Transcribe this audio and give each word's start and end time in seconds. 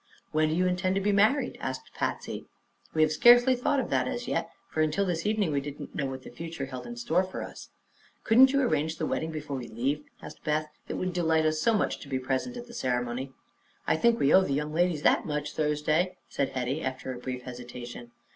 "When 0.31 0.49
do 0.49 0.55
you 0.55 0.65
intend 0.65 0.95
to 0.95 0.99
be 1.01 1.11
married?" 1.11 1.59
asked 1.61 1.93
Patsy. 1.93 2.47
"We 2.95 3.03
have 3.03 3.11
scarcely 3.11 3.55
thought 3.55 3.79
of 3.79 3.91
that, 3.91 4.07
as 4.07 4.27
yet, 4.27 4.49
for 4.67 4.81
until 4.81 5.05
this 5.05 5.27
evening 5.27 5.51
we 5.51 5.61
did 5.61 5.79
not 5.79 5.93
know 5.93 6.07
what 6.07 6.23
the 6.23 6.31
future 6.31 6.65
held 6.65 6.87
in 6.87 6.95
store 6.95 7.23
for 7.23 7.43
us." 7.43 7.69
"Couldn't 8.23 8.51
you 8.51 8.63
arrange 8.63 8.97
the 8.97 9.05
wedding 9.05 9.29
before 9.29 9.57
we 9.57 9.67
leave?" 9.67 10.03
asked 10.19 10.43
Beth. 10.43 10.69
"It 10.87 10.95
would 10.95 11.13
delight 11.13 11.45
us 11.45 11.61
so 11.61 11.75
much 11.75 11.99
to 11.99 12.07
be 12.09 12.17
present 12.17 12.57
at 12.57 12.65
the 12.65 12.73
ceremony." 12.73 13.31
"I 13.85 13.95
think 13.95 14.19
we 14.19 14.33
owe 14.33 14.41
the 14.41 14.53
young 14.53 14.73
ladies 14.73 15.03
that 15.03 15.27
much, 15.27 15.53
Thursday," 15.53 16.17
said 16.27 16.49
Hetty, 16.53 16.81
after 16.81 17.13
a 17.13 17.19
brief 17.19 17.43
hesitation. 17.43 18.09